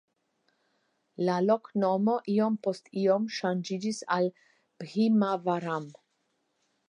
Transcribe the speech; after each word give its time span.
La 1.27 1.35
loknomo 1.49 2.15
iom 2.37 2.55
post 2.67 2.89
iom 3.03 3.29
ŝanĝiĝis 3.39 4.01
al 4.17 4.29
"Bhimavaram". 4.85 5.89